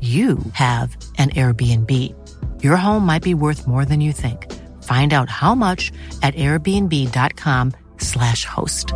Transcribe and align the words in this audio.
you 0.00 0.36
have 0.52 0.94
an 1.16 1.30
Airbnb. 1.30 1.90
Your 2.62 2.76
home 2.76 3.06
might 3.06 3.22
be 3.22 3.32
worth 3.32 3.66
more 3.66 3.86
than 3.86 4.02
you 4.02 4.12
think. 4.12 4.52
Find 4.82 5.14
out 5.14 5.30
how 5.30 5.54
much 5.54 5.90
at 6.22 6.34
airbnb.com/slash 6.34 8.44
host. 8.44 8.92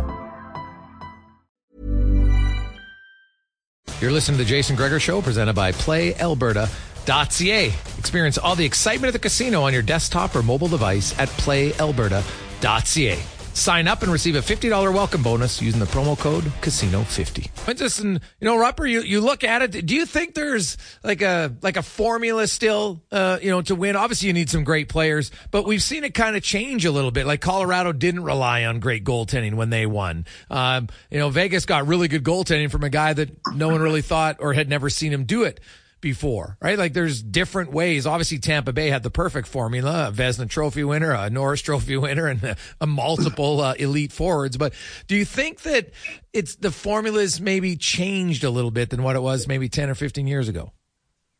You're 3.99 4.11
listening 4.11 4.37
to 4.37 4.43
the 4.43 4.49
Jason 4.49 4.75
Gregor 4.75 4.99
Show, 4.99 5.21
presented 5.21 5.53
by 5.53 5.71
PlayAlberta.ca. 5.73 7.67
Experience 7.97 8.37
all 8.37 8.55
the 8.55 8.65
excitement 8.65 9.07
of 9.09 9.13
the 9.13 9.19
casino 9.19 9.63
on 9.63 9.73
your 9.73 9.83
desktop 9.83 10.35
or 10.35 10.43
mobile 10.43 10.67
device 10.67 11.17
at 11.19 11.29
PlayAlberta.ca. 11.29 13.19
Sign 13.53 13.87
up 13.87 14.01
and 14.01 14.11
receive 14.11 14.35
a 14.35 14.39
$50 14.39 14.93
welcome 14.93 15.21
bonus 15.21 15.61
using 15.61 15.79
the 15.79 15.85
promo 15.85 16.17
code 16.17 16.43
casino50. 16.61 17.49
But 17.65 17.77
just, 17.77 18.01
you 18.01 18.19
know, 18.39 18.55
Rupper, 18.55 18.89
you, 18.89 19.01
you 19.01 19.19
look 19.19 19.43
at 19.43 19.61
it. 19.61 19.85
Do 19.85 19.93
you 19.93 20.05
think 20.05 20.33
there's 20.33 20.77
like 21.03 21.21
a, 21.21 21.53
like 21.61 21.75
a 21.75 21.83
formula 21.83 22.47
still, 22.47 23.01
uh, 23.11 23.39
you 23.41 23.49
know, 23.49 23.61
to 23.63 23.75
win? 23.75 23.95
Obviously 23.95 24.27
you 24.27 24.33
need 24.33 24.49
some 24.49 24.63
great 24.63 24.87
players, 24.87 25.31
but 25.51 25.65
we've 25.65 25.83
seen 25.83 26.03
it 26.03 26.13
kind 26.13 26.35
of 26.35 26.43
change 26.43 26.85
a 26.85 26.91
little 26.91 27.11
bit. 27.11 27.25
Like 27.25 27.41
Colorado 27.41 27.91
didn't 27.91 28.23
rely 28.23 28.65
on 28.65 28.79
great 28.79 29.03
goaltending 29.03 29.55
when 29.55 29.69
they 29.69 29.85
won. 29.85 30.25
Um, 30.49 30.87
you 31.09 31.19
know, 31.19 31.29
Vegas 31.29 31.65
got 31.65 31.87
really 31.87 32.07
good 32.07 32.23
goaltending 32.23 32.71
from 32.71 32.83
a 32.83 32.89
guy 32.89 33.13
that 33.13 33.29
no 33.53 33.67
one 33.67 33.81
really 33.81 34.01
thought 34.01 34.37
or 34.39 34.53
had 34.53 34.69
never 34.69 34.89
seen 34.89 35.11
him 35.11 35.25
do 35.25 35.43
it 35.43 35.59
before, 36.01 36.57
right? 36.61 36.77
Like 36.77 36.93
there's 36.93 37.21
different 37.21 37.71
ways. 37.71 38.05
Obviously, 38.05 38.39
Tampa 38.39 38.73
Bay 38.73 38.89
had 38.89 39.03
the 39.03 39.11
perfect 39.11 39.47
formula, 39.47 40.09
a 40.09 40.11
Vezina 40.11 40.49
Trophy 40.49 40.83
winner, 40.83 41.11
a 41.11 41.29
Norris 41.29 41.61
Trophy 41.61 41.95
winner, 41.97 42.27
and 42.27 42.43
a, 42.43 42.57
a 42.81 42.87
multiple 42.87 43.61
uh, 43.61 43.73
elite 43.73 44.11
forwards. 44.11 44.57
But 44.57 44.73
do 45.07 45.15
you 45.15 45.25
think 45.25 45.61
that 45.61 45.91
it's 46.33 46.55
the 46.55 46.71
formulas 46.71 47.39
maybe 47.39 47.75
changed 47.75 48.43
a 48.43 48.49
little 48.49 48.71
bit 48.71 48.89
than 48.89 49.03
what 49.03 49.15
it 49.15 49.21
was 49.21 49.47
maybe 49.47 49.69
10 49.69 49.89
or 49.89 49.95
15 49.95 50.27
years 50.27 50.49
ago? 50.49 50.71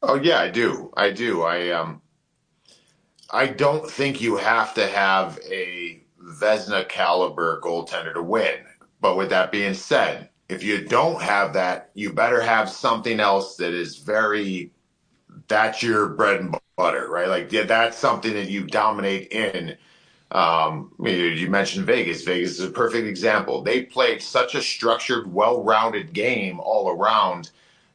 Oh 0.02 0.16
yeah, 0.16 0.40
I 0.40 0.50
do. 0.50 0.92
I 0.96 1.12
do. 1.12 1.44
I 1.44 1.70
um 1.72 2.02
I 3.32 3.48
don't 3.48 3.90
think 3.90 4.22
you 4.22 4.38
have 4.38 4.74
to 4.76 4.88
have 4.88 5.40
a 5.50 6.04
Vezina 6.22 6.88
caliber 6.88 7.60
goaltender 7.62 8.14
to 8.14 8.22
win. 8.24 8.66
But 9.00 9.18
with 9.18 9.30
that 9.30 9.52
being 9.52 9.74
said, 9.74 10.30
if 10.52 10.64
you 10.64 10.86
don't 10.86 11.22
have 11.22 11.54
that, 11.54 11.92
you 11.94 12.12
better 12.12 12.42
have 12.42 12.70
something 12.70 13.20
else 13.20 13.56
that 13.56 13.74
is 13.74 13.98
very 13.98 14.72
that's 15.48 15.82
your 15.82 16.10
bread 16.10 16.42
and 16.42 16.58
butter, 16.76 17.10
right? 17.10 17.28
Like 17.28 17.52
yeah, 17.52 17.64
that's 17.64 17.98
something 17.98 18.34
that 18.34 18.50
you 18.50 18.68
dominate 18.68 19.32
in. 19.32 19.78
Um, 20.32 20.94
you 21.00 21.50
mentioned 21.50 21.86
Vegas. 21.86 22.24
Vegas 22.24 22.52
is 22.52 22.66
a 22.66 22.70
perfect 22.70 23.06
example. 23.06 23.62
They 23.62 23.84
played 23.84 24.22
such 24.22 24.56
a 24.56 24.62
structured, 24.62 25.34
well-rounded 25.34 26.14
game 26.14 26.60
all 26.62 26.90
around 26.90 27.52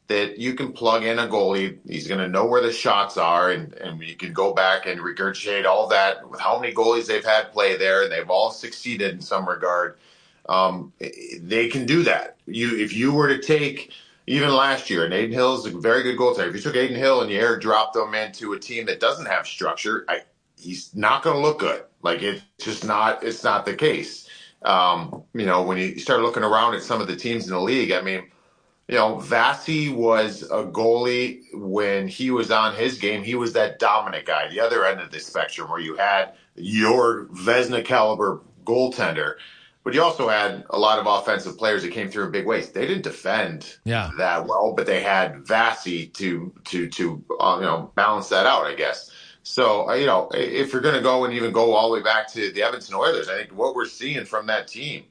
that 0.07 0.37
you 0.37 0.53
can 0.53 0.71
plug 0.71 1.03
in 1.03 1.17
a 1.17 1.27
goalie. 1.27 1.79
He's 1.87 2.07
going 2.07 2.19
to 2.19 2.27
know 2.27 2.45
where 2.45 2.61
the 2.61 2.71
shots 2.71 3.17
are, 3.17 3.51
and, 3.51 3.73
and 3.73 4.01
you 4.01 4.15
can 4.15 4.33
go 4.33 4.53
back 4.53 4.85
and 4.85 5.01
regurgitate 5.01 5.65
all 5.65 5.87
that 5.87 6.29
with 6.29 6.39
how 6.39 6.59
many 6.59 6.73
goalies 6.73 7.07
they've 7.07 7.25
had 7.25 7.51
play 7.51 7.75
there, 7.75 8.03
and 8.03 8.11
they've 8.11 8.29
all 8.29 8.51
succeeded 8.51 9.13
in 9.13 9.21
some 9.21 9.49
regard. 9.49 9.97
Um, 10.49 10.93
they 11.41 11.67
can 11.67 11.85
do 11.85 12.03
that. 12.03 12.37
You, 12.45 12.77
if 12.77 12.93
you 12.93 13.13
were 13.13 13.27
to 13.27 13.41
take 13.41 13.91
even 14.27 14.53
last 14.53 14.89
year, 14.89 15.05
and 15.05 15.13
Adin 15.13 15.31
Hill 15.31 15.55
is 15.55 15.65
a 15.65 15.77
very 15.77 16.03
good 16.03 16.17
goaltender. 16.17 16.49
If 16.49 16.55
you 16.55 16.61
took 16.61 16.75
Adin 16.75 16.97
Hill 16.97 17.21
and 17.21 17.31
you 17.31 17.39
airdropped 17.39 17.95
him 17.95 18.13
into 18.13 18.53
a 18.53 18.59
team 18.59 18.85
that 18.85 18.99
doesn't 18.99 19.25
have 19.25 19.47
structure, 19.47 20.05
I, 20.07 20.21
he's 20.57 20.95
not 20.95 21.23
going 21.23 21.35
to 21.35 21.41
look 21.41 21.59
good. 21.59 21.83
Like 22.01 22.21
it's 22.21 22.41
just 22.59 22.85
not. 22.85 23.23
It's 23.23 23.43
not 23.43 23.65
the 23.65 23.75
case. 23.75 24.29
Um, 24.63 25.23
you 25.33 25.45
know, 25.45 25.63
when 25.63 25.77
you 25.77 25.99
start 25.99 26.21
looking 26.21 26.43
around 26.43 26.75
at 26.75 26.81
some 26.81 27.01
of 27.01 27.07
the 27.07 27.15
teams 27.15 27.45
in 27.45 27.53
the 27.53 27.61
league, 27.61 27.91
I 27.91 28.01
mean, 28.01 28.23
you 28.87 28.95
know, 28.95 29.17
Vasi 29.17 29.93
was 29.93 30.43
a 30.43 30.63
goalie 30.63 31.41
when 31.53 32.07
he 32.07 32.31
was 32.31 32.51
on 32.51 32.75
his 32.75 32.97
game. 32.97 33.23
He 33.23 33.35
was 33.35 33.53
that 33.53 33.79
dominant 33.79 34.25
guy, 34.25 34.47
the 34.49 34.61
other 34.61 34.85
end 34.85 35.01
of 35.01 35.11
the 35.11 35.19
spectrum, 35.19 35.69
where 35.69 35.79
you 35.79 35.95
had 35.95 36.33
your 36.55 37.25
Vezina 37.25 37.83
caliber 37.83 38.41
goaltender 38.63 39.35
but 39.87 39.93
you 39.93 40.03
also 40.03 40.27
had 40.27 40.65
a 40.71 40.77
lot 40.77 40.99
of 40.99 41.07
offensive 41.07 41.57
players 41.57 41.81
that 41.81 41.93
came 41.93 42.09
through 42.09 42.25
in 42.25 42.31
big 42.31 42.45
ways. 42.45 42.71
They 42.71 42.85
didn't 42.85 43.03
defend 43.03 43.77
yeah. 43.85 44.11
that 44.17 44.45
well, 44.45 44.73
but 44.75 44.85
they 44.85 45.01
had 45.01 45.35
Vasi 45.45 46.13
to 46.15 46.53
to 46.65 46.89
to 46.89 47.23
uh, 47.39 47.55
you 47.61 47.65
know 47.65 47.93
balance 47.95 48.27
that 48.27 48.45
out, 48.45 48.65
I 48.65 48.75
guess. 48.75 49.09
So 49.43 49.89
uh, 49.89 49.93
you 49.93 50.05
know, 50.05 50.29
if 50.33 50.73
you're 50.73 50.81
going 50.81 50.95
to 50.95 51.01
go 51.01 51.23
and 51.23 51.33
even 51.33 51.53
go 51.53 51.73
all 51.73 51.89
the 51.89 51.99
way 51.99 52.03
back 52.03 52.27
to 52.33 52.51
the 52.51 52.63
Edmonton 52.63 52.95
Oilers, 52.95 53.29
I 53.29 53.37
think 53.37 53.57
what 53.57 53.75
we're 53.75 53.85
seeing 53.85 54.25
from 54.25 54.47
that 54.47 54.67
team, 54.67 55.05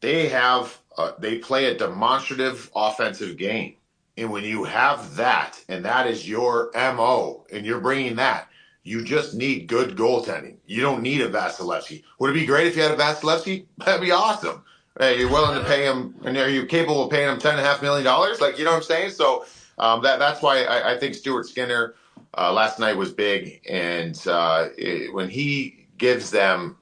they 0.00 0.28
have 0.28 0.76
uh, 0.98 1.12
they 1.20 1.38
play 1.38 1.66
a 1.66 1.78
demonstrative 1.78 2.68
offensive 2.74 3.36
game, 3.36 3.76
and 4.16 4.32
when 4.32 4.42
you 4.42 4.64
have 4.64 5.14
that, 5.14 5.62
and 5.68 5.84
that 5.84 6.08
is 6.08 6.28
your 6.28 6.72
mo, 6.74 7.46
and 7.52 7.64
you're 7.64 7.80
bringing 7.80 8.16
that 8.16 8.48
you 8.82 9.04
just 9.04 9.34
need 9.34 9.66
good 9.66 9.96
goaltending. 9.96 10.56
You 10.66 10.80
don't 10.80 11.02
need 11.02 11.20
a 11.20 11.28
Vasilevskiy. 11.28 12.02
Would 12.18 12.30
it 12.30 12.34
be 12.34 12.46
great 12.46 12.66
if 12.66 12.76
you 12.76 12.82
had 12.82 12.92
a 12.92 12.96
Vasilevskiy? 12.96 13.66
That'd 13.78 14.00
be 14.00 14.10
awesome. 14.10 14.62
Hey, 14.98 15.18
you're 15.18 15.30
willing 15.30 15.58
to 15.58 15.64
pay 15.64 15.84
him, 15.84 16.14
and 16.24 16.36
are 16.36 16.48
you 16.48 16.66
capable 16.66 17.04
of 17.04 17.10
paying 17.10 17.28
him 17.28 17.38
ten 17.38 17.52
and 17.52 17.60
a 17.60 17.64
half 17.64 17.80
million 17.80 18.04
dollars? 18.04 18.40
Like, 18.40 18.58
you 18.58 18.64
know 18.64 18.70
what 18.70 18.78
I'm 18.78 18.82
saying? 18.82 19.10
So 19.10 19.44
um, 19.78 20.02
that 20.02 20.18
that's 20.18 20.42
why 20.42 20.64
I, 20.64 20.92
I 20.92 20.98
think 20.98 21.14
Stuart 21.14 21.46
Skinner 21.46 21.94
uh, 22.36 22.52
last 22.52 22.78
night 22.78 22.96
was 22.96 23.12
big, 23.12 23.60
and 23.68 24.20
uh, 24.26 24.68
it, 24.76 25.12
when 25.14 25.28
he 25.30 25.86
gives 25.96 26.30
them 26.30 26.76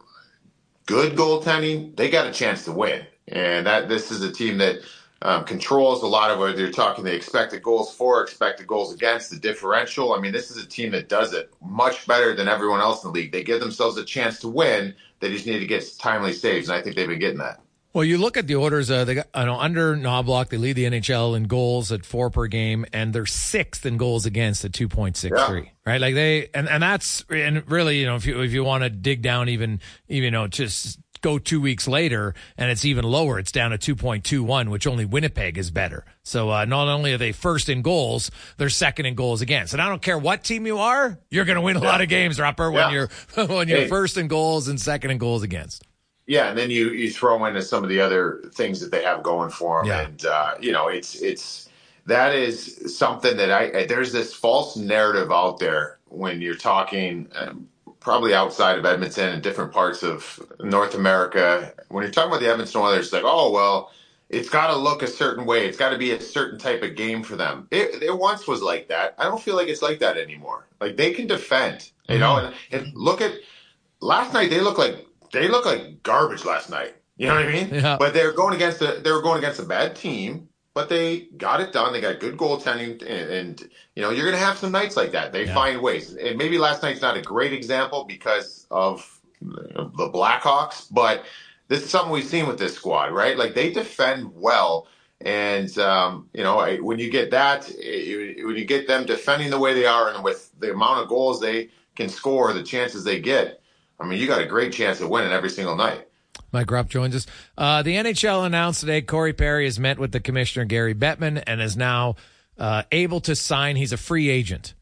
good 0.86 1.12
goaltending, 1.12 1.94
they 1.96 2.08
got 2.08 2.26
a 2.26 2.32
chance 2.32 2.64
to 2.64 2.72
win. 2.72 3.06
And 3.28 3.66
that 3.66 3.88
this 3.90 4.10
is 4.10 4.22
a 4.22 4.32
team 4.32 4.56
that 4.58 4.78
um, 5.22 5.44
controls 5.44 6.02
a 6.02 6.06
lot 6.06 6.30
of 6.30 6.38
what 6.38 6.56
you're 6.56 6.70
talking 6.70 7.04
the 7.04 7.14
expected 7.14 7.62
goals 7.62 7.94
for, 7.94 8.22
expected 8.22 8.66
goals 8.66 8.92
against, 8.92 9.30
the 9.30 9.38
differential. 9.38 10.12
I 10.12 10.20
mean, 10.20 10.32
this 10.32 10.50
is 10.50 10.62
a 10.62 10.66
team 10.66 10.92
that 10.92 11.08
does 11.08 11.32
it 11.32 11.52
much 11.60 12.06
better 12.06 12.34
than 12.34 12.46
everyone 12.46 12.80
else 12.80 13.02
in 13.02 13.12
the 13.12 13.14
league. 13.14 13.32
They 13.32 13.42
give 13.42 13.60
themselves 13.60 13.96
a 13.96 14.04
chance 14.04 14.38
to 14.40 14.48
win. 14.48 14.94
They 15.20 15.30
just 15.30 15.46
need 15.46 15.58
to 15.58 15.66
get 15.66 15.84
timely 15.98 16.32
saves, 16.32 16.68
and 16.68 16.78
I 16.78 16.82
think 16.82 16.94
they've 16.94 17.08
been 17.08 17.18
getting 17.18 17.38
that. 17.38 17.60
Well, 17.94 18.04
you 18.04 18.18
look 18.18 18.36
at 18.36 18.46
the 18.46 18.54
orders. 18.54 18.90
Uh, 18.90 19.04
they 19.04 19.16
got 19.16 19.26
you 19.34 19.46
know, 19.46 19.58
under 19.58 19.96
Knoblauch, 19.96 20.50
they 20.50 20.58
lead 20.58 20.74
the 20.74 20.84
NHL 20.84 21.36
in 21.36 21.44
goals 21.44 21.90
at 21.90 22.04
four 22.04 22.30
per 22.30 22.46
game, 22.46 22.84
and 22.92 23.12
they're 23.12 23.26
sixth 23.26 23.86
in 23.86 23.96
goals 23.96 24.26
against 24.26 24.64
at 24.64 24.72
two 24.72 24.88
point 24.88 25.16
six 25.16 25.42
three. 25.46 25.72
Right, 25.84 26.00
like 26.00 26.14
they 26.14 26.48
and 26.54 26.68
and 26.68 26.82
that's 26.82 27.24
and 27.30 27.68
really, 27.68 27.98
you 27.98 28.06
know, 28.06 28.14
if 28.14 28.26
you 28.26 28.40
if 28.42 28.52
you 28.52 28.62
want 28.62 28.84
to 28.84 28.90
dig 28.90 29.22
down 29.22 29.48
even, 29.48 29.80
even 30.06 30.24
you 30.26 30.30
know, 30.30 30.46
just 30.46 31.00
go 31.20 31.38
two 31.38 31.60
weeks 31.60 31.88
later 31.88 32.34
and 32.56 32.70
it's 32.70 32.84
even 32.84 33.04
lower. 33.04 33.38
It's 33.38 33.52
down 33.52 33.70
to 33.70 33.78
2.21, 33.78 34.68
which 34.68 34.86
only 34.86 35.04
Winnipeg 35.04 35.58
is 35.58 35.70
better. 35.70 36.04
So 36.22 36.50
uh, 36.50 36.64
not 36.64 36.88
only 36.88 37.12
are 37.12 37.18
they 37.18 37.32
first 37.32 37.68
in 37.68 37.82
goals, 37.82 38.30
they're 38.56 38.68
second 38.68 39.06
in 39.06 39.14
goals 39.14 39.40
against. 39.40 39.72
And 39.72 39.82
I 39.82 39.88
don't 39.88 40.02
care 40.02 40.18
what 40.18 40.44
team 40.44 40.66
you 40.66 40.78
are, 40.78 41.18
you're 41.30 41.44
going 41.44 41.56
to 41.56 41.62
win 41.62 41.76
a 41.76 41.80
yeah. 41.80 41.86
lot 41.86 42.00
of 42.00 42.08
games, 42.08 42.38
Rupper, 42.38 42.72
when 42.72 42.90
yeah. 42.90 42.90
you're 42.90 43.46
when 43.46 43.68
you're 43.68 43.80
hey. 43.80 43.88
first 43.88 44.16
in 44.16 44.28
goals 44.28 44.68
and 44.68 44.80
second 44.80 45.10
in 45.10 45.18
goals 45.18 45.42
against. 45.42 45.84
Yeah, 46.26 46.50
and 46.50 46.58
then 46.58 46.70
you 46.70 46.90
you 46.90 47.10
throw 47.10 47.42
into 47.46 47.62
some 47.62 47.82
of 47.82 47.88
the 47.88 48.00
other 48.00 48.42
things 48.52 48.80
that 48.80 48.90
they 48.90 49.02
have 49.02 49.22
going 49.22 49.48
for 49.48 49.80
them, 49.80 49.86
yeah. 49.86 50.00
and 50.02 50.26
uh, 50.26 50.54
you 50.60 50.72
know 50.72 50.88
it's 50.88 51.14
it's 51.22 51.70
that 52.04 52.34
is 52.34 52.94
something 52.96 53.38
that 53.38 53.50
I 53.50 53.86
there's 53.86 54.12
this 54.12 54.34
false 54.34 54.76
narrative 54.76 55.32
out 55.32 55.58
there 55.58 55.98
when 56.04 56.42
you're 56.42 56.54
talking. 56.54 57.28
Um, 57.34 57.68
probably 58.08 58.32
outside 58.32 58.78
of 58.78 58.86
Edmonton 58.86 59.34
and 59.34 59.42
different 59.42 59.70
parts 59.70 60.02
of 60.02 60.40
North 60.60 60.94
America. 60.94 61.74
When 61.88 62.02
you're 62.02 62.10
talking 62.10 62.30
about 62.30 62.40
the 62.40 62.50
Edmonton 62.50 62.80
Oilers, 62.80 63.04
it's 63.04 63.12
like, 63.12 63.22
oh 63.26 63.52
well, 63.52 63.92
it's 64.30 64.48
got 64.48 64.68
to 64.68 64.76
look 64.76 65.02
a 65.02 65.06
certain 65.06 65.44
way. 65.44 65.66
It's 65.66 65.76
got 65.76 65.90
to 65.90 65.98
be 65.98 66.12
a 66.12 66.20
certain 66.20 66.58
type 66.58 66.82
of 66.82 66.96
game 66.96 67.22
for 67.22 67.36
them. 67.36 67.68
It, 67.70 68.02
it, 68.02 68.18
once 68.18 68.48
was 68.48 68.62
like 68.62 68.88
that. 68.88 69.14
I 69.18 69.24
don't 69.24 69.42
feel 69.42 69.56
like 69.56 69.68
it's 69.68 69.82
like 69.82 69.98
that 69.98 70.16
anymore. 70.16 70.66
Like 70.80 70.96
they 70.96 71.12
can 71.12 71.26
defend, 71.26 71.90
you 72.08 72.14
mm-hmm. 72.14 72.20
know. 72.20 72.36
And, 72.72 72.86
and, 72.86 72.96
look 72.96 73.20
at 73.20 73.34
last 74.00 74.32
night. 74.32 74.48
They 74.48 74.62
look 74.62 74.78
like 74.78 75.06
they 75.34 75.48
look 75.48 75.66
like 75.66 76.02
garbage 76.02 76.46
last 76.46 76.70
night. 76.70 76.94
You 77.18 77.26
know 77.26 77.34
what 77.34 77.44
I 77.44 77.52
mean? 77.52 77.74
Yeah. 77.74 77.98
But 77.98 78.14
they're 78.14 78.32
going 78.32 78.54
against 78.54 78.80
a 78.80 79.02
they 79.04 79.12
were 79.12 79.20
going 79.20 79.36
against 79.36 79.60
a 79.60 79.64
bad 79.66 79.94
team 79.94 80.48
but 80.74 80.88
they 80.88 81.20
got 81.36 81.60
it 81.60 81.72
done. 81.72 81.92
They 81.92 82.00
got 82.00 82.20
good 82.20 82.36
goaltending, 82.36 83.02
and, 83.02 83.30
and 83.30 83.70
you 83.94 84.02
know 84.02 84.10
you're 84.10 84.24
going 84.24 84.38
to 84.38 84.44
have 84.44 84.58
some 84.58 84.72
nights 84.72 84.96
like 84.96 85.12
that. 85.12 85.32
They 85.32 85.46
yeah. 85.46 85.54
find 85.54 85.80
ways, 85.80 86.14
and 86.14 86.36
maybe 86.38 86.58
last 86.58 86.82
night's 86.82 87.00
not 87.00 87.16
a 87.16 87.22
great 87.22 87.52
example 87.52 88.04
because 88.04 88.66
of 88.70 89.20
the 89.40 90.10
Blackhawks, 90.12 90.86
but 90.90 91.24
this 91.68 91.82
is 91.82 91.90
something 91.90 92.12
we've 92.12 92.24
seen 92.24 92.46
with 92.46 92.58
this 92.58 92.74
squad, 92.74 93.12
right? 93.12 93.36
Like 93.36 93.54
they 93.54 93.72
defend 93.72 94.34
well, 94.34 94.88
and 95.20 95.76
um, 95.78 96.28
you 96.32 96.42
know 96.42 96.76
when 96.80 96.98
you 96.98 97.10
get 97.10 97.30
that, 97.30 97.68
when 97.68 98.56
you 98.56 98.64
get 98.64 98.86
them 98.86 99.06
defending 99.06 99.50
the 99.50 99.58
way 99.58 99.74
they 99.74 99.86
are, 99.86 100.12
and 100.12 100.24
with 100.24 100.50
the 100.58 100.72
amount 100.72 101.02
of 101.02 101.08
goals 101.08 101.40
they 101.40 101.70
can 101.96 102.08
score, 102.08 102.52
the 102.52 102.62
chances 102.62 103.04
they 103.04 103.20
get, 103.20 103.60
I 104.00 104.06
mean, 104.06 104.20
you 104.20 104.26
got 104.26 104.40
a 104.40 104.46
great 104.46 104.72
chance 104.72 105.00
of 105.00 105.08
winning 105.08 105.32
every 105.32 105.50
single 105.50 105.76
night. 105.76 106.07
Mike 106.52 106.70
Rupp 106.70 106.88
joins 106.88 107.14
us. 107.14 107.26
Uh, 107.56 107.82
the 107.82 107.96
NHL 107.96 108.46
announced 108.46 108.80
today 108.80 109.02
Corey 109.02 109.32
Perry 109.32 109.64
has 109.64 109.78
met 109.78 109.98
with 109.98 110.12
the 110.12 110.20
commissioner, 110.20 110.64
Gary 110.64 110.94
Bettman, 110.94 111.42
and 111.46 111.60
is 111.60 111.76
now 111.76 112.16
uh, 112.58 112.82
able 112.90 113.20
to 113.22 113.36
sign. 113.36 113.76
He's 113.76 113.92
a 113.92 113.96
free 113.96 114.28
agent. 114.28 114.74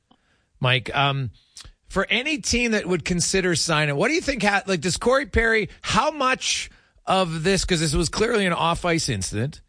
Mike, 0.61 0.95
um, 0.95 1.31
for 1.89 2.07
any 2.09 2.39
team 2.39 2.73
that 2.73 2.87
would 2.87 3.05
consider 3.05 3.55
signing, 3.55 3.97
what 3.97 4.09
do 4.09 4.15
you 4.15 4.21
think? 4.21 4.43
Ha- 4.43 4.63
like, 4.67 4.81
does 4.81 4.97
Corey 4.97 5.27
Perry, 5.27 5.69
how 5.83 6.11
much 6.11 6.71
of 7.05 7.43
this, 7.43 7.63
because 7.65 7.81
this 7.81 7.95
was 7.95 8.09
clearly 8.09 8.47
an 8.47 8.53
off 8.53 8.85
ice 8.85 9.09
incident, 9.09 9.61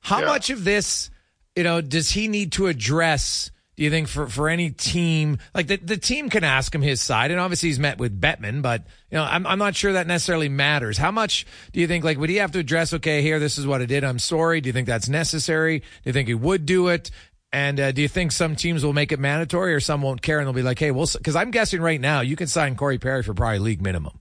how 0.00 0.20
yeah. 0.20 0.26
much 0.26 0.50
of 0.50 0.64
this, 0.64 1.10
you 1.56 1.62
know, 1.62 1.80
does 1.80 2.10
he 2.10 2.28
need 2.28 2.52
to 2.52 2.66
address? 2.66 3.50
Do 3.76 3.84
you 3.84 3.90
think 3.90 4.08
for, 4.08 4.26
for 4.26 4.50
any 4.50 4.70
team, 4.70 5.38
like 5.54 5.66
the, 5.66 5.76
the 5.76 5.96
team 5.96 6.28
can 6.28 6.44
ask 6.44 6.74
him 6.74 6.82
his 6.82 7.00
side, 7.00 7.30
and 7.30 7.40
obviously 7.40 7.70
he's 7.70 7.78
met 7.78 7.98
with 7.98 8.20
Bettman, 8.20 8.60
but 8.60 8.84
you 9.10 9.16
know, 9.16 9.24
I'm, 9.24 9.46
I'm 9.46 9.58
not 9.58 9.74
sure 9.74 9.94
that 9.94 10.06
necessarily 10.06 10.50
matters. 10.50 10.98
How 10.98 11.10
much 11.10 11.46
do 11.72 11.80
you 11.80 11.86
think, 11.86 12.04
like, 12.04 12.18
would 12.18 12.28
he 12.28 12.36
have 12.36 12.52
to 12.52 12.58
address, 12.58 12.92
okay, 12.92 13.22
here, 13.22 13.38
this 13.38 13.56
is 13.56 13.66
what 13.66 13.80
I 13.80 13.86
did, 13.86 14.04
I'm 14.04 14.18
sorry? 14.18 14.60
Do 14.60 14.68
you 14.68 14.74
think 14.74 14.86
that's 14.86 15.08
necessary? 15.08 15.78
Do 15.78 15.86
you 16.04 16.12
think 16.12 16.28
he 16.28 16.34
would 16.34 16.66
do 16.66 16.88
it? 16.88 17.10
And 17.50 17.80
uh, 17.80 17.92
do 17.92 18.02
you 18.02 18.08
think 18.08 18.32
some 18.32 18.56
teams 18.56 18.84
will 18.84 18.94
make 18.94 19.12
it 19.12 19.18
mandatory 19.18 19.74
or 19.74 19.80
some 19.80 20.02
won't 20.02 20.22
care 20.22 20.38
and 20.38 20.46
they'll 20.46 20.54
be 20.54 20.62
like, 20.62 20.78
hey, 20.78 20.90
well, 20.90 21.08
because 21.12 21.36
I'm 21.36 21.50
guessing 21.50 21.80
right 21.80 22.00
now 22.00 22.20
you 22.20 22.36
can 22.36 22.46
sign 22.46 22.76
Corey 22.76 22.98
Perry 22.98 23.22
for 23.22 23.34
probably 23.34 23.58
league 23.58 23.82
minimum. 23.82 24.18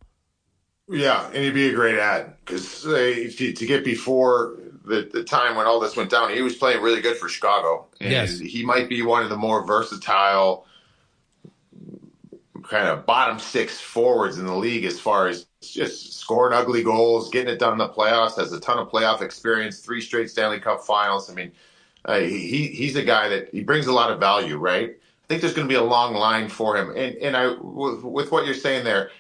Yeah, 0.90 1.28
and 1.28 1.38
he'd 1.38 1.54
be 1.54 1.70
a 1.70 1.74
great 1.74 1.98
ad 1.98 2.34
because 2.46 2.86
uh, 2.86 3.30
to, 3.38 3.54
to 3.54 3.66
get 3.66 3.86
before 3.86 4.58
the, 4.86 5.10
the 5.12 5.24
time 5.24 5.56
when 5.56 5.68
all 5.68 5.80
this 5.80 5.96
went 5.96 6.10
down, 6.10 6.34
he 6.34 6.42
was 6.42 6.56
playing 6.56 6.82
really 6.82 7.02
good 7.02 7.18
for 7.18 7.30
Chicago. 7.30 7.88
And 8.00 8.12
yes. 8.12 8.40
he 8.40 8.64
might 8.64 8.90
be 8.90 9.02
one 9.02 9.24
of 9.24 9.30
the 9.30 9.38
more 9.38 9.66
versatile 9.66 10.66
kind 12.64 12.88
of 12.88 13.06
bottom 13.06 13.38
six 13.38 13.80
forwards 13.80 14.38
in 14.38 14.46
the 14.46 14.56
league 14.56 14.86
as 14.86 15.00
far 15.00 15.28
as 15.28 15.46
just 15.62 16.14
scoring 16.14 16.54
ugly 16.54 16.84
goals, 16.84 17.30
getting 17.30 17.54
it 17.54 17.60
done 17.60 17.74
in 17.74 17.78
the 17.78 17.90
playoffs, 17.90 18.38
has 18.38 18.54
a 18.54 18.60
ton 18.60 18.80
of 18.80 18.90
playoff 18.90 19.22
experience, 19.22 19.80
three 19.80 20.02
straight 20.02 20.30
Stanley 20.30 20.60
Cup 20.60 20.82
finals. 20.82 21.30
I 21.30 21.34
mean, 21.34 21.52
uh, 22.06 22.20
he 22.20 22.68
he's 22.68 22.96
a 22.96 23.04
guy 23.04 23.30
that 23.30 23.50
he 23.50 23.62
brings 23.62 23.88
a 23.88 23.94
lot 23.94 24.12
of 24.12 24.20
value, 24.20 24.58
right? 24.58 24.90
I 24.90 25.28
think 25.28 25.42
there's 25.42 25.54
going 25.54 25.68
to 25.68 25.72
be 25.72 25.78
a 25.78 25.84
long 25.84 26.16
line 26.16 26.50
for 26.50 26.76
him. 26.76 26.90
And 26.90 27.16
and 27.18 27.38
I 27.38 27.56
with, 27.62 28.04
with 28.04 28.32
what 28.32 28.46
you're 28.46 28.56
saying 28.56 28.86
there, 28.86 29.12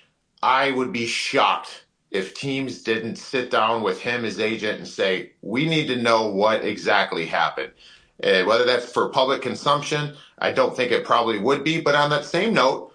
I 0.41 0.71
would 0.71 0.91
be 0.91 1.05
shocked 1.05 1.85
if 2.11 2.33
teams 2.33 2.83
didn't 2.83 3.15
sit 3.15 3.49
down 3.49 3.81
with 3.81 4.01
him, 4.01 4.23
his 4.23 4.39
agent, 4.39 4.79
and 4.79 4.87
say, 4.87 5.31
we 5.41 5.67
need 5.67 5.87
to 5.87 5.95
know 5.95 6.27
what 6.27 6.63
exactly 6.63 7.25
happened. 7.25 7.71
Whether 8.19 8.65
that's 8.65 8.91
for 8.91 9.09
public 9.09 9.41
consumption, 9.41 10.15
I 10.37 10.51
don't 10.51 10.75
think 10.75 10.91
it 10.91 11.05
probably 11.05 11.39
would 11.39 11.63
be. 11.63 11.81
But 11.81 11.95
on 11.95 12.09
that 12.11 12.25
same 12.25 12.53
note, 12.53 12.93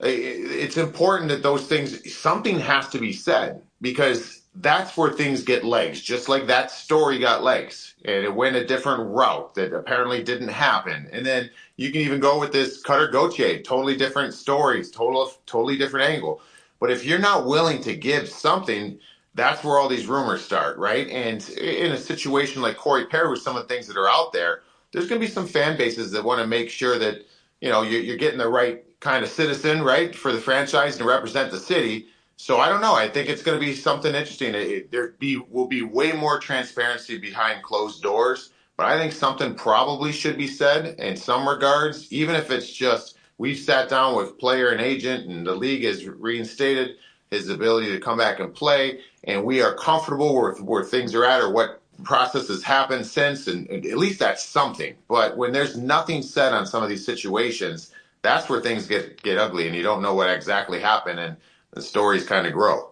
it's 0.00 0.76
important 0.76 1.30
that 1.30 1.42
those 1.42 1.66
things, 1.66 2.12
something 2.14 2.58
has 2.58 2.88
to 2.90 2.98
be 2.98 3.12
said 3.12 3.62
because 3.80 4.42
that's 4.56 4.96
where 4.96 5.12
things 5.12 5.42
get 5.42 5.64
legs, 5.64 6.00
just 6.00 6.28
like 6.28 6.46
that 6.46 6.70
story 6.70 7.18
got 7.18 7.42
legs. 7.42 7.94
And 8.04 8.24
it 8.24 8.34
went 8.34 8.56
a 8.56 8.66
different 8.66 9.10
route 9.10 9.54
that 9.54 9.72
apparently 9.72 10.22
didn't 10.22 10.48
happen. 10.48 11.08
And 11.12 11.24
then 11.24 11.50
you 11.76 11.92
can 11.92 12.00
even 12.00 12.20
go 12.20 12.38
with 12.40 12.52
this 12.52 12.82
Cutter 12.82 13.08
Gauthier, 13.08 13.62
totally 13.62 13.96
different 13.96 14.34
stories, 14.34 14.90
total, 14.90 15.30
totally 15.46 15.78
different 15.78 16.10
angle. 16.10 16.40
But 16.80 16.90
if 16.90 17.04
you're 17.04 17.18
not 17.18 17.46
willing 17.46 17.80
to 17.82 17.96
give 17.96 18.28
something, 18.28 18.98
that's 19.34 19.62
where 19.62 19.78
all 19.78 19.88
these 19.88 20.06
rumors 20.06 20.44
start, 20.44 20.78
right? 20.78 21.08
And 21.08 21.46
in 21.50 21.92
a 21.92 21.98
situation 21.98 22.62
like 22.62 22.76
Corey 22.76 23.06
Perry, 23.06 23.30
with 23.30 23.42
some 23.42 23.56
of 23.56 23.62
the 23.62 23.68
things 23.72 23.86
that 23.86 23.96
are 23.96 24.08
out 24.08 24.32
there, 24.32 24.62
there's 24.92 25.08
going 25.08 25.20
to 25.20 25.26
be 25.26 25.32
some 25.32 25.46
fan 25.46 25.76
bases 25.76 26.10
that 26.12 26.24
want 26.24 26.40
to 26.40 26.46
make 26.46 26.70
sure 26.70 26.98
that 26.98 27.26
you 27.60 27.68
know 27.68 27.82
you're 27.82 28.16
getting 28.16 28.38
the 28.38 28.48
right 28.48 28.84
kind 29.00 29.22
of 29.24 29.30
citizen, 29.30 29.82
right, 29.82 30.14
for 30.14 30.32
the 30.32 30.40
franchise 30.40 30.96
to 30.96 31.04
represent 31.04 31.50
the 31.50 31.60
city. 31.60 32.06
So 32.36 32.58
I 32.58 32.68
don't 32.68 32.80
know. 32.80 32.94
I 32.94 33.08
think 33.08 33.28
it's 33.28 33.42
going 33.42 33.58
to 33.58 33.64
be 33.64 33.74
something 33.74 34.14
interesting. 34.14 34.52
There 34.90 35.08
be 35.18 35.36
will 35.50 35.66
be 35.66 35.82
way 35.82 36.12
more 36.12 36.38
transparency 36.38 37.18
behind 37.18 37.62
closed 37.62 38.02
doors, 38.02 38.50
but 38.76 38.86
I 38.86 38.98
think 38.98 39.12
something 39.12 39.54
probably 39.54 40.12
should 40.12 40.38
be 40.38 40.46
said 40.46 40.98
in 40.98 41.16
some 41.16 41.48
regards, 41.48 42.12
even 42.12 42.34
if 42.34 42.50
it's 42.50 42.70
just 42.72 43.15
We've 43.38 43.58
sat 43.58 43.88
down 43.88 44.16
with 44.16 44.38
player 44.38 44.70
and 44.70 44.80
agent, 44.80 45.28
and 45.28 45.46
the 45.46 45.54
league 45.54 45.84
has 45.84 46.06
reinstated 46.06 46.96
his 47.30 47.48
ability 47.48 47.92
to 47.92 48.00
come 48.00 48.18
back 48.18 48.40
and 48.40 48.54
play, 48.54 49.00
and 49.24 49.44
we 49.44 49.60
are 49.62 49.74
comfortable 49.74 50.40
with 50.40 50.60
where 50.60 50.84
things 50.84 51.14
are 51.14 51.24
at 51.24 51.40
or 51.40 51.50
what 51.50 51.82
process 52.04 52.48
has 52.48 52.62
happened 52.62 53.06
since, 53.06 53.46
and, 53.46 53.68
and 53.68 53.84
at 53.84 53.98
least 53.98 54.18
that's 54.18 54.44
something. 54.44 54.94
But 55.08 55.36
when 55.36 55.52
there's 55.52 55.76
nothing 55.76 56.22
said 56.22 56.52
on 56.52 56.66
some 56.66 56.82
of 56.82 56.88
these 56.88 57.04
situations, 57.04 57.92
that's 58.22 58.48
where 58.48 58.60
things 58.60 58.86
get 58.86 59.22
get 59.22 59.38
ugly, 59.38 59.66
and 59.66 59.76
you 59.76 59.82
don't 59.82 60.02
know 60.02 60.14
what 60.14 60.30
exactly 60.30 60.80
happened, 60.80 61.20
and 61.20 61.36
the 61.72 61.82
stories 61.82 62.26
kind 62.26 62.46
of 62.46 62.52
grow. 62.52 62.90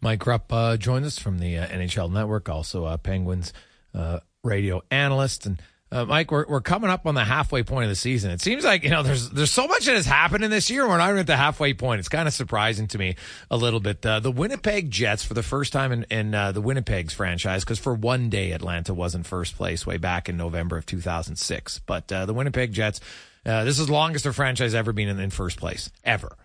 Mike 0.00 0.24
Rupp 0.26 0.52
uh, 0.52 0.76
joins 0.76 1.06
us 1.06 1.18
from 1.18 1.38
the 1.38 1.58
uh, 1.58 1.66
NHL 1.66 2.12
Network, 2.12 2.48
also 2.48 2.86
a 2.86 2.98
Penguins 2.98 3.52
uh, 3.94 4.20
radio 4.44 4.82
analyst, 4.90 5.46
and 5.46 5.60
uh, 5.90 6.04
Mike, 6.04 6.30
we're, 6.30 6.44
we're 6.46 6.60
coming 6.60 6.90
up 6.90 7.06
on 7.06 7.14
the 7.14 7.24
halfway 7.24 7.62
point 7.62 7.84
of 7.84 7.88
the 7.88 7.96
season. 7.96 8.30
It 8.30 8.42
seems 8.42 8.62
like, 8.62 8.84
you 8.84 8.90
know, 8.90 9.02
there's, 9.02 9.30
there's 9.30 9.50
so 9.50 9.66
much 9.66 9.86
that 9.86 9.94
has 9.94 10.04
happened 10.04 10.44
in 10.44 10.50
this 10.50 10.68
year. 10.68 10.86
We're 10.86 10.98
not 10.98 11.08
even 11.08 11.20
at 11.20 11.26
the 11.26 11.36
halfway 11.36 11.72
point. 11.72 12.00
It's 12.00 12.10
kind 12.10 12.28
of 12.28 12.34
surprising 12.34 12.88
to 12.88 12.98
me 12.98 13.16
a 13.50 13.56
little 13.56 13.80
bit. 13.80 14.04
Uh, 14.04 14.20
the 14.20 14.30
Winnipeg 14.30 14.90
Jets 14.90 15.24
for 15.24 15.32
the 15.32 15.42
first 15.42 15.72
time 15.72 15.90
in, 15.92 16.04
in 16.10 16.34
uh, 16.34 16.52
the 16.52 16.60
Winnipeg's 16.60 17.14
franchise, 17.14 17.64
because 17.64 17.78
for 17.78 17.94
one 17.94 18.28
day 18.28 18.52
Atlanta 18.52 18.92
was 18.92 19.14
in 19.14 19.22
first 19.22 19.56
place 19.56 19.86
way 19.86 19.96
back 19.96 20.28
in 20.28 20.36
November 20.36 20.76
of 20.76 20.84
2006. 20.84 21.80
But 21.86 22.12
uh, 22.12 22.26
the 22.26 22.34
Winnipeg 22.34 22.72
Jets, 22.74 23.00
uh, 23.46 23.64
this 23.64 23.78
is 23.78 23.86
the 23.86 23.92
longest 23.92 24.24
their 24.24 24.34
franchise 24.34 24.74
ever 24.74 24.92
been 24.92 25.08
in, 25.08 25.18
in 25.18 25.30
first 25.30 25.58
place, 25.58 25.90
ever. 26.04 26.36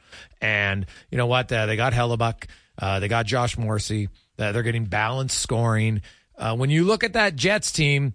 And 0.41 0.85
you 1.11 1.17
know 1.17 1.27
what? 1.27 1.51
Uh, 1.51 1.65
they 1.65 1.75
got 1.75 1.91
Hellebuyck. 1.91 2.45
they 2.79 3.09
got 3.09 3.25
Josh 3.25 3.57
Morrissey. 3.57 4.07
they're 4.37 4.63
getting 4.63 4.85
balanced 4.85 5.37
scoring. 5.37 6.01
when 6.37 6.69
you 6.69 6.85
look 6.85 7.03
at 7.03 7.13
that 7.13 7.35
Jets 7.35 7.73
team, 7.73 8.13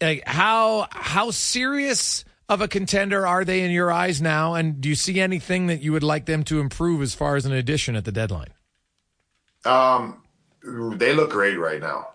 like 0.00 0.22
how 0.26 0.88
how 0.90 1.30
serious 1.30 2.24
of 2.48 2.60
a 2.60 2.68
contender 2.68 3.26
are 3.26 3.44
they 3.44 3.62
in 3.62 3.70
your 3.70 3.90
eyes 3.90 4.22
now? 4.22 4.54
And 4.54 4.80
do 4.80 4.88
you 4.88 4.94
see 4.94 5.20
anything 5.20 5.66
that 5.66 5.82
you 5.82 5.92
would 5.92 6.02
like 6.02 6.26
them 6.26 6.44
to 6.44 6.60
improve 6.60 7.02
as 7.02 7.14
far 7.14 7.36
as 7.36 7.44
an 7.44 7.52
addition 7.52 7.96
at 7.96 8.04
the 8.04 8.12
deadline? 8.12 8.50
Um, 9.64 10.22
they 10.62 11.12
look 11.12 11.30
great 11.30 11.58
right 11.58 11.80
now. 11.80 12.08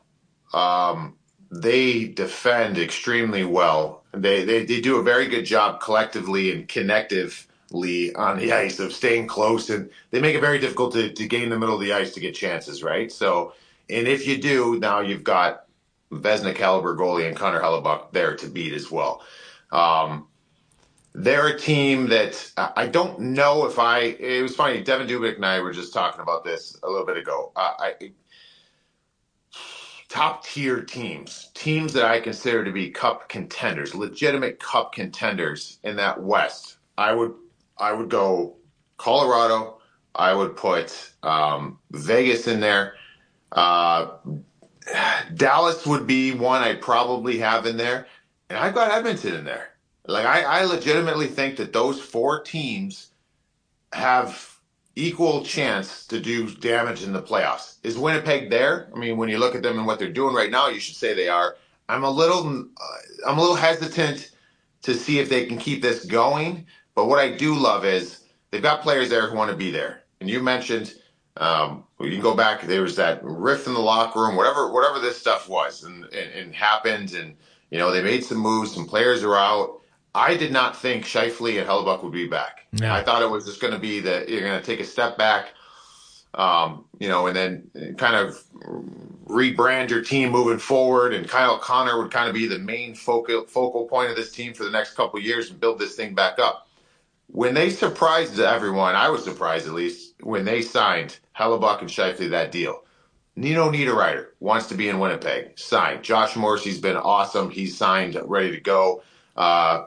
Um, 0.54 1.18
they 1.52 2.06
defend 2.06 2.78
extremely 2.78 3.44
well. 3.44 4.04
They, 4.14 4.46
they 4.46 4.66
they 4.66 4.82
do 4.82 4.98
a 4.98 5.04
very 5.04 5.28
good 5.28 5.44
job 5.44 5.82
collectively 5.82 6.52
and 6.52 6.68
connectively 6.68 8.16
on 8.16 8.40
the 8.40 8.54
ice 8.54 8.80
of 8.80 8.94
staying 8.94 9.28
close, 9.28 9.70
and 9.70 9.90
they 10.12 10.22
make 10.22 10.36
it 10.36 10.42
very 10.42 10.60
difficult 10.60 10.94
to, 10.94 11.12
to 11.12 11.28
gain 11.28 11.50
the 11.50 11.60
middle 11.60 11.76
of 11.76 11.82
the 11.82 11.94
ice 11.94 12.14
to 12.14 12.20
get 12.20 12.36
chances, 12.36 12.84
right? 12.84 13.12
So, 13.12 13.54
and 13.90 14.08
if 14.08 14.28
you 14.28 14.38
do, 14.38 14.80
now 14.80 15.02
you've 15.02 15.24
got 15.24 15.66
Vezina 16.12 16.54
caliber 16.56 16.96
goalie 16.96 17.28
and 17.28 17.36
Connor 17.36 17.62
Hellebuyck 17.62 18.12
there 18.12 18.36
to 18.36 18.48
beat 18.48 18.74
as 18.74 18.92
well. 18.92 19.24
Um, 19.72 20.28
they're 21.14 21.48
a 21.48 21.60
team 21.60 22.08
that 22.08 22.52
I 22.58 22.88
don't 22.88 23.20
know 23.20 23.66
if 23.66 23.80
I. 23.80 24.00
It 24.00 24.42
was 24.42 24.56
funny. 24.56 24.82
Devan 24.84 25.10
Dubnyk 25.10 25.36
and 25.36 25.46
I 25.46 25.60
were 25.60 25.74
just 25.74 25.94
talking 25.94 26.22
about 26.22 26.46
this 26.46 26.78
a 26.84 26.90
little 26.90 27.06
bit 27.06 27.18
ago. 27.18 27.52
Uh, 27.56 27.74
I, 27.80 28.12
top 30.08 30.46
tier 30.46 30.82
teams, 30.82 31.52
teams 31.54 31.94
that 31.94 32.06
I 32.06 32.20
consider 32.20 32.64
to 32.64 32.72
be 32.72 32.90
cup 32.90 33.28
contenders, 33.28 33.94
legitimate 33.94 34.60
cup 34.60 34.94
contenders 34.94 35.80
in 35.84 35.98
that 35.98 36.22
West. 36.22 36.78
I 36.98 37.14
would 37.14 37.34
I 37.78 37.92
would 37.92 38.10
go 38.10 38.58
Colorado. 38.98 39.80
I 40.14 40.34
would 40.34 40.56
put 40.56 41.14
um, 41.24 41.80
Vegas 41.92 42.48
in 42.48 42.60
there. 42.60 42.96
Uh, 43.52 44.12
Dallas 45.36 45.86
would 45.86 46.08
be 46.08 46.32
one 46.32 46.62
I'd 46.62 46.82
probably 46.82 47.38
have 47.40 47.66
in 47.66 47.78
there, 47.78 48.08
and 48.50 48.58
I've 48.58 48.74
got 48.74 48.92
Edmonton 48.92 49.36
in 49.36 49.46
there. 49.46 49.70
Like 50.08 50.26
I, 50.26 50.42
I 50.42 50.66
legitimately 50.66 51.28
think 51.28 51.58
that 51.58 51.74
those 51.74 52.02
four 52.02 52.42
teams 52.42 53.10
have 53.94 54.58
equal 54.96 55.44
chance 55.44 56.06
to 56.08 56.20
do 56.20 56.50
damage 56.56 57.04
in 57.04 57.14
the 57.14 57.22
playoffs. 57.22 57.76
Is 57.84 57.98
Winnipeg 57.98 58.50
there? 58.50 58.90
I 58.94 59.00
mean, 59.00 59.18
when 59.18 59.30
you 59.30 59.38
look 59.38 59.56
at 59.56 59.64
them 59.64 59.78
and 59.78 59.88
what 59.88 60.00
they're 60.00 60.12
doing 60.12 60.36
right 60.36 60.52
now, 60.52 60.68
you 60.68 60.80
should 60.80 60.96
say 60.96 61.14
they 61.14 61.30
are. 61.30 61.56
I'm 61.88 62.04
a 62.04 62.10
little, 62.10 62.48
uh, 62.48 63.28
I'm 63.28 63.38
a 63.38 63.42
little 63.42 63.56
hesitant 63.56 64.32
to 64.84 64.94
see 64.94 65.20
if 65.20 65.30
they 65.30 65.46
can 65.46 65.58
keep 65.58 65.82
this 65.82 66.06
going. 66.06 66.66
But 66.96 67.06
what 67.06 67.20
I 67.20 67.32
do 67.32 67.56
love 67.56 67.86
is 67.86 68.24
they've 68.50 68.62
got 68.62 68.82
players 68.82 69.10
there 69.10 69.30
who 69.30 69.38
want 69.38 69.52
to 69.52 69.58
be 69.58 69.72
there. 69.72 70.04
And 70.20 70.30
you 70.30 70.42
mentioned, 70.42 70.94
um, 71.38 71.84
you 72.04 72.12
can 72.12 72.22
go 72.22 72.36
back. 72.36 72.62
There 72.62 72.82
was 72.82 72.96
that 72.98 73.24
rift 73.24 73.68
in 73.68 73.74
the 73.74 73.80
locker 73.80 74.22
room, 74.22 74.36
whatever, 74.36 74.72
whatever 74.72 75.00
this 75.00 75.18
stuff 75.18 75.50
was, 75.50 75.84
and, 75.84 76.06
and, 76.06 76.32
and 76.34 76.56
happened. 76.56 77.14
And 77.14 77.36
you 77.70 77.78
know, 77.78 77.92
they 77.92 78.02
made 78.02 78.24
some 78.24 78.38
moves. 78.38 78.74
Some 78.74 78.86
players 78.86 79.24
are 79.24 79.36
out 79.36 79.82
I 80.14 80.36
did 80.36 80.52
not 80.52 80.76
think 80.78 81.06
Scheifele 81.06 81.60
and 81.60 81.68
Hellebuyck 81.68 82.04
would 82.04 82.12
be 82.12 82.28
back. 82.28 82.66
Yeah. 82.74 82.94
I 82.94 83.04
thought 83.04 83.22
it 83.22 83.30
was 83.30 83.46
just 83.46 83.62
going 83.62 83.74
to 83.74 83.80
be 83.80 84.02
that 84.02 84.30
you're 84.30 84.42
going 84.42 84.60
to 84.60 84.66
take 84.66 84.80
a 84.80 84.86
step 84.86 85.18
back, 85.18 85.54
um, 86.34 86.86
you 87.00 87.08
know, 87.08 87.28
and 87.28 87.36
then 87.36 87.96
kind 87.98 88.16
of 88.16 88.44
rebrand 89.26 89.90
your 89.90 90.02
team 90.02 90.32
moving 90.32 90.60
forward. 90.60 91.14
And 91.14 91.28
Kyle 91.28 91.58
Connor 91.58 92.02
would 92.02 92.12
kind 92.12 92.28
of 92.28 92.34
be 92.34 92.48
the 92.48 92.60
main 92.60 92.94
focal 92.94 93.46
focal 93.46 93.88
point 93.88 94.10
of 94.10 94.18
this 94.18 94.32
team 94.32 94.54
for 94.54 94.66
the 94.66 94.72
next 94.72 94.96
couple 94.96 95.20
years 95.20 95.50
and 95.50 95.60
build 95.60 95.80
this 95.80 95.96
thing 95.96 96.14
back 96.14 96.40
up. 96.40 96.68
When 97.28 97.54
they 97.54 97.70
surprised 97.70 98.38
everyone, 98.40 98.96
I 98.96 99.08
was 99.08 99.24
surprised 99.24 99.66
at 99.66 99.74
least 99.74 100.11
when 100.24 100.46
they 100.46 100.62
signed 100.62 101.20
Hellebuyck 101.38 101.82
and 101.82 101.90
Scheifele 101.90 102.30
that 102.32 102.52
deal. 102.52 102.84
Nino 103.36 103.72
Niederreiter 103.72 104.28
wants 104.40 104.68
to 104.68 104.76
be 104.76 104.90
in 104.90 105.00
Winnipeg. 105.00 105.58
Signed. 105.58 106.04
Josh 106.04 106.36
Morrissey's 106.36 106.80
been 106.80 106.98
awesome. 106.98 107.50
He's 107.50 107.78
signed, 107.78 108.20
ready 108.26 108.52
to 108.52 108.60
go. 108.60 109.04
Uh, 109.36 109.86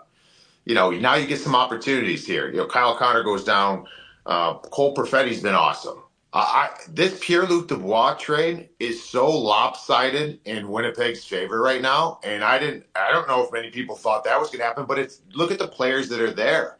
you 0.64 0.74
know, 0.74 0.90
now 0.90 1.14
you 1.14 1.26
get 1.26 1.40
some 1.40 1.54
opportunities 1.54 2.26
here. 2.26 2.50
You 2.50 2.58
know, 2.58 2.66
Kyle 2.66 2.96
Connor 2.96 3.22
goes 3.22 3.44
down. 3.44 3.86
Uh, 4.24 4.54
Cole 4.58 4.94
Perfetti's 4.94 5.42
been 5.42 5.54
awesome. 5.54 6.02
Uh, 6.32 6.38
I, 6.38 6.70
this 6.88 7.16
Pierre 7.22 7.46
Luc 7.46 7.68
Dubois 7.68 8.14
trade 8.14 8.70
is 8.80 9.04
so 9.04 9.30
lopsided 9.30 10.40
in 10.44 10.68
Winnipeg's 10.68 11.24
favor 11.24 11.60
right 11.60 11.80
now, 11.80 12.18
and 12.24 12.42
I 12.42 12.58
didn't. 12.58 12.86
I 12.96 13.12
don't 13.12 13.28
know 13.28 13.44
if 13.44 13.52
many 13.52 13.70
people 13.70 13.94
thought 13.94 14.24
that 14.24 14.40
was 14.40 14.48
going 14.48 14.58
to 14.58 14.64
happen, 14.64 14.84
but 14.86 14.98
it's 14.98 15.20
look 15.32 15.52
at 15.52 15.60
the 15.60 15.68
players 15.68 16.08
that 16.08 16.20
are 16.20 16.32
there. 16.32 16.78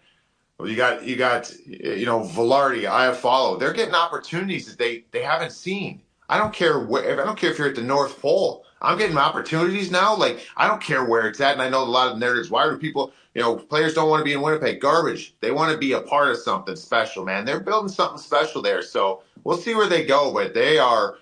Well 0.58 0.68
you 0.68 0.76
got 0.76 1.04
you 1.04 1.16
got 1.16 1.52
you 1.66 2.06
know 2.06 2.20
Vilardi, 2.20 2.82
Iafallo. 2.82 3.58
They're 3.58 3.72
getting 3.72 3.94
opportunities 3.94 4.66
that 4.66 4.78
they 4.78 5.04
they 5.10 5.22
haven't 5.22 5.52
seen. 5.52 6.00
I 6.28 6.38
don't 6.38 6.54
care 6.54 6.80
where. 6.80 7.20
I 7.20 7.24
don't 7.24 7.38
care 7.38 7.50
if 7.50 7.58
you're 7.58 7.68
at 7.68 7.74
the 7.74 7.82
North 7.82 8.20
Pole. 8.20 8.64
I'm 8.80 8.98
getting 8.98 9.16
opportunities 9.16 9.90
now. 9.90 10.16
Like 10.16 10.46
I 10.56 10.66
don't 10.66 10.80
care 10.80 11.04
where 11.04 11.28
it's 11.28 11.40
at, 11.40 11.54
and 11.54 11.62
I 11.62 11.68
know 11.68 11.82
a 11.82 11.84
lot 11.84 12.12
of 12.12 12.18
narratives. 12.18 12.50
Why 12.50 12.68
do 12.68 12.76
people? 12.76 13.12
You 13.34 13.42
know, 13.42 13.56
players 13.56 13.94
don't 13.94 14.08
want 14.08 14.20
to 14.20 14.24
be 14.24 14.32
in 14.32 14.42
Winnipeg. 14.42 14.80
Garbage. 14.80 15.34
They 15.40 15.50
want 15.50 15.72
to 15.72 15.78
be 15.78 15.92
a 15.92 16.00
part 16.00 16.30
of 16.30 16.38
something 16.38 16.76
special, 16.76 17.24
man. 17.24 17.44
They're 17.44 17.58
building 17.58 17.88
something 17.88 18.18
special 18.18 18.62
there. 18.62 18.80
So 18.80 19.22
we'll 19.42 19.56
see 19.56 19.74
where 19.74 19.88
they 19.88 20.06
go, 20.06 20.32
but 20.32 20.54
they 20.54 20.78
are 20.78 21.16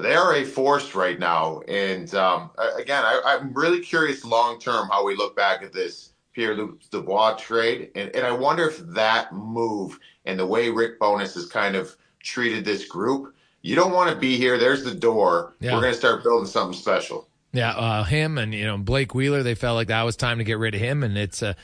they 0.00 0.14
are 0.14 0.34
a 0.34 0.44
force 0.44 0.94
right 0.94 1.18
now. 1.18 1.62
And 1.68 2.14
um, 2.14 2.50
again, 2.76 3.02
I, 3.04 3.38
am 3.40 3.52
really 3.52 3.80
curious 3.80 4.24
long 4.24 4.60
term 4.60 4.88
how 4.88 5.04
we 5.04 5.16
look 5.16 5.34
back 5.34 5.62
at 5.62 5.72
this 5.72 6.10
Pierre 6.36 6.54
Luc 6.54 6.78
Dubois 6.90 7.34
trade, 7.36 7.90
and, 7.94 8.14
and 8.14 8.26
I 8.26 8.30
wonder 8.30 8.68
if 8.68 8.78
that 8.88 9.32
move 9.32 9.98
and 10.26 10.38
the 10.38 10.46
way 10.46 10.68
Rick 10.68 11.00
Bowness 11.00 11.34
has 11.34 11.46
kind 11.46 11.74
of 11.74 11.96
treated 12.20 12.62
this 12.62 12.84
group. 12.84 13.34
You 13.62 13.74
don't 13.74 13.92
want 13.92 14.10
to 14.10 14.16
be 14.16 14.36
here. 14.36 14.58
There's 14.58 14.84
the 14.84 14.94
door. 14.94 15.54
Yeah. 15.60 15.72
We're 15.72 15.80
going 15.80 15.94
to 15.94 15.98
start 15.98 16.22
building 16.22 16.46
something 16.46 16.78
special. 16.78 17.26
Yeah, 17.52 17.70
uh, 17.70 18.04
him 18.04 18.36
and 18.36 18.52
you 18.52 18.66
know 18.66 18.76
Blake 18.76 19.14
Wheeler, 19.14 19.42
they 19.42 19.54
felt 19.54 19.76
like 19.76 19.88
that 19.88 20.02
was 20.02 20.14
time 20.14 20.36
to 20.36 20.44
get 20.44 20.58
rid 20.58 20.74
of 20.74 20.80
him, 20.80 21.02
and 21.02 21.16
it's 21.16 21.42
uh, 21.42 21.54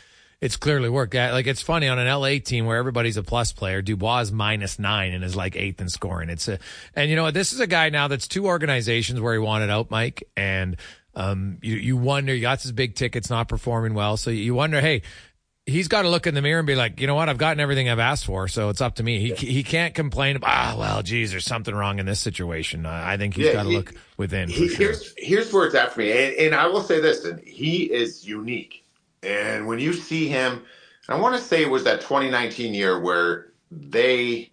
it's 0.41 0.57
clearly 0.57 0.89
worked. 0.89 1.13
Like 1.13 1.47
it's 1.47 1.61
funny 1.61 1.87
on 1.89 1.99
an 1.99 2.09
LA 2.09 2.39
team 2.43 2.65
where 2.65 2.79
everybody's 2.79 3.19
a 3.19 3.23
plus 3.23 3.53
player. 3.53 3.83
Dubois 3.83 4.21
is 4.21 4.33
minus 4.33 4.79
nine 4.79 5.13
and 5.13 5.23
is 5.23 5.37
like 5.37 5.55
eighth 5.55 5.83
in 5.83 5.91
scoring. 5.91 6.31
It's 6.31 6.49
a, 6.49 6.59
and 6.97 7.11
you 7.11 7.17
know 7.17 7.25
what? 7.25 7.35
This 7.35 7.53
is 7.53 7.61
a 7.61 7.67
guy 7.67 7.91
now 7.91 8.09
that's 8.09 8.27
two 8.27 8.47
organizations 8.47 9.21
where 9.21 9.35
he 9.35 9.39
wanted 9.39 9.69
out, 9.69 9.91
Mike, 9.91 10.25
and 10.35 10.79
um, 11.15 11.59
you 11.63 11.77
you 11.77 11.97
wonder, 11.97 12.35
you 12.35 12.41
got 12.41 12.63
his 12.63 12.73
big 12.73 12.95
tickets 12.95 13.31
not 13.31 13.49
performing 13.49 13.95
well, 13.95 14.17
so 14.17 14.31
you 14.31 14.55
wonder, 14.55 14.81
hey, 14.81 15.03
he's 15.67 15.89
got 15.89 16.03
to 16.03 16.09
look 16.09 16.27
in 16.27 16.35
the 16.35 16.43
mirror 16.43 16.59
and 16.59 16.67
be 16.67 16.75
like, 16.75 17.01
you 17.01 17.07
know 17.07 17.15
what, 17.15 17.29
I've 17.29 17.39
gotten 17.39 17.61
everything 17.61 17.89
I've 17.89 17.99
asked 17.99 18.25
for, 18.25 18.49
so 18.49 18.69
it's 18.69 18.81
up 18.81 18.97
to 18.97 19.03
me. 19.03 19.21
He 19.21 19.29
yeah. 19.29 19.37
he 19.37 19.63
can't 19.63 19.95
complain. 19.95 20.37
About, 20.37 20.51
ah, 20.51 20.77
well, 20.79 21.03
geez, 21.03 21.31
there's 21.31 21.45
something 21.45 21.75
wrong 21.75 21.99
in 21.99 22.07
this 22.07 22.21
situation. 22.21 22.87
Uh, 22.87 23.03
I 23.05 23.17
think 23.17 23.35
he's 23.35 23.47
yeah, 23.47 23.53
got 23.53 23.63
to 23.65 23.69
he, 23.69 23.77
look 23.77 23.95
within. 24.17 24.49
He, 24.49 24.69
sure. 24.69 24.77
Here's 24.79 25.15
here's 25.17 25.53
where 25.53 25.67
it's 25.67 25.75
at 25.75 25.93
for 25.93 26.01
me, 26.01 26.11
and, 26.13 26.35
and 26.37 26.55
I 26.55 26.67
will 26.67 26.83
say 26.83 27.01
this: 27.01 27.25
and 27.25 27.41
he 27.41 27.85
is 27.85 28.27
unique. 28.27 28.85
And 29.23 29.67
when 29.67 29.79
you 29.79 29.93
see 29.93 30.29
him, 30.29 30.63
I 31.09 31.17
want 31.17 31.37
to 31.37 31.43
say 31.43 31.63
it 31.63 31.71
was 31.71 31.85
that 31.85 32.01
2019 32.01 32.75
year 32.75 32.99
where 32.99 33.53
they 33.71 34.51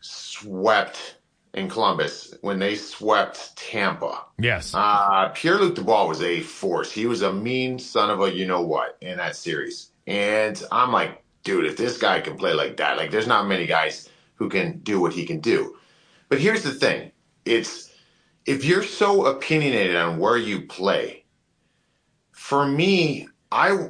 swept 0.00 1.16
in 1.54 1.68
Columbus 1.68 2.34
when 2.40 2.58
they 2.58 2.74
swept 2.74 3.56
Tampa. 3.56 4.24
Yes. 4.38 4.72
Uh, 4.74 5.30
Pierre 5.34 5.58
Luc 5.58 5.74
Dubois 5.74 6.06
was 6.06 6.22
a 6.22 6.40
force. 6.40 6.90
He 6.90 7.06
was 7.06 7.22
a 7.22 7.32
mean 7.32 7.78
son 7.78 8.10
of 8.10 8.20
a 8.20 8.32
you 8.32 8.46
know 8.46 8.62
what 8.62 8.96
in 9.00 9.18
that 9.18 9.36
series. 9.36 9.90
And 10.06 10.60
I'm 10.72 10.92
like, 10.92 11.22
dude, 11.44 11.66
if 11.66 11.76
this 11.76 11.98
guy 11.98 12.20
can 12.20 12.36
play 12.36 12.54
like 12.54 12.78
that, 12.78 12.96
like 12.96 13.10
there's 13.10 13.26
not 13.26 13.46
many 13.46 13.66
guys 13.66 14.08
who 14.34 14.48
can 14.48 14.78
do 14.78 15.00
what 15.00 15.12
he 15.12 15.24
can 15.24 15.40
do. 15.40 15.76
But 16.28 16.40
here's 16.40 16.62
the 16.62 16.72
thing 16.72 17.12
it's 17.44 17.90
if 18.46 18.64
you're 18.64 18.82
so 18.82 19.26
opinionated 19.26 19.96
on 19.96 20.18
where 20.18 20.36
you 20.36 20.62
play, 20.62 21.24
for 22.32 22.66
me, 22.66 23.28
I 23.50 23.88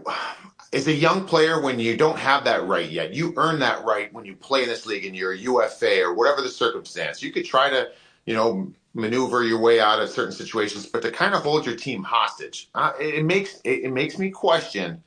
as 0.73 0.87
a 0.87 0.93
young 0.93 1.27
player, 1.27 1.61
when 1.61 1.79
you 1.79 1.97
don't 1.97 2.19
have 2.19 2.45
that 2.45 2.67
right 2.67 2.91
yet, 2.91 3.13
you 3.13 3.35
earn 3.37 3.59
that 3.59 3.85
right 3.85 4.13
when 4.13 4.25
you 4.25 4.35
play 4.35 4.63
in 4.63 4.69
this 4.69 4.87
league 4.87 5.05
and 5.05 5.15
you're 5.15 5.33
a 5.33 5.37
UFA 5.37 6.03
or 6.03 6.15
whatever 6.15 6.41
the 6.41 6.49
circumstance. 6.49 7.23
You 7.23 7.31
could 7.31 7.45
try 7.45 7.69
to, 7.69 7.91
you 8.25 8.35
know, 8.35 8.73
maneuver 8.95 9.43
your 9.43 9.59
way 9.59 9.81
out 9.81 10.01
of 10.01 10.09
certain 10.09 10.33
situations, 10.33 10.87
but 10.87 11.03
to 11.03 11.11
kind 11.11 11.35
of 11.35 11.43
hold 11.43 11.67
your 11.67 11.77
team 11.77 12.03
hostage, 12.03 12.71
uh, 12.75 12.93
it, 12.99 13.17
it, 13.17 13.25
makes 13.25 13.61
it, 13.65 13.85
it 13.85 13.93
makes 13.93 14.19
me 14.19 14.31
question 14.31 15.03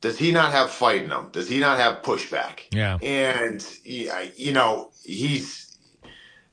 does 0.00 0.18
he 0.18 0.32
not 0.32 0.52
have 0.52 0.70
fight 0.70 1.02
in 1.02 1.10
him? 1.10 1.30
Does 1.32 1.48
he 1.48 1.58
not 1.60 1.78
have 1.78 2.02
pushback? 2.02 2.64
Yeah. 2.72 2.98
And 3.00 3.66
you 3.84 4.52
know, 4.52 4.90
he's 5.02 5.78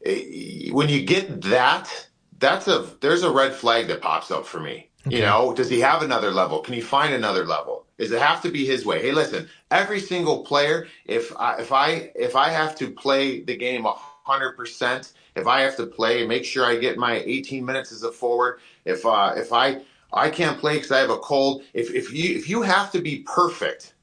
eh, 0.06 0.70
when 0.72 0.88
you 0.88 1.04
get 1.04 1.42
that, 1.42 2.08
that's 2.38 2.70
a 2.70 2.88
there's 3.02 3.24
a 3.24 3.30
red 3.30 3.54
flag 3.54 3.88
that 3.88 4.02
pops 4.02 4.32
up 4.32 4.46
for 4.46 4.62
me. 4.62 4.90
Okay. 5.06 5.18
You 5.18 5.24
know, 5.24 5.54
does 5.54 5.70
he 5.70 5.82
have 5.82 6.02
another 6.02 6.32
level? 6.32 6.60
Can 6.60 6.76
he 6.76 6.80
find 6.80 7.14
another 7.14 7.46
level? 7.46 7.86
Does 8.02 8.12
it 8.12 8.20
have 8.20 8.42
to 8.42 8.50
be 8.50 8.66
his 8.66 8.84
way? 8.84 9.00
Hey, 9.00 9.12
listen, 9.12 9.48
every 9.70 10.00
single 10.00 10.44
player, 10.44 10.88
if 11.06 11.32
I, 11.38 11.58
if 11.60 11.72
I 11.72 12.12
if 12.16 12.36
I 12.36 12.50
have 12.50 12.76
to 12.78 12.90
play 12.90 13.42
the 13.42 13.56
game 13.56 13.86
a 13.86 13.94
hundred 13.94 14.54
percent, 14.54 15.14
if 15.36 15.46
I 15.46 15.62
have 15.62 15.78
to 15.78 15.86
play, 15.86 16.26
make 16.26 16.44
sure 16.44 16.66
I 16.66 16.78
get 16.78 16.98
my 16.98 17.22
18 17.24 17.64
minutes 17.64 17.92
as 17.92 18.02
a 18.02 18.12
forward. 18.12 18.60
If 18.86 19.06
uh, 19.06 19.34
if 19.38 19.54
I 19.54 19.82
I 20.12 20.32
can't 20.32 20.58
play 20.58 20.78
because 20.78 20.92
I 20.92 20.98
have 20.98 21.12
a 21.12 21.20
cold. 21.20 21.62
If 21.76 21.94
if 21.94 22.12
you 22.12 22.36
if 22.36 22.50
you 22.50 22.64
have 22.64 22.92
to 22.94 23.02
be 23.02 23.20
perfect 23.20 23.94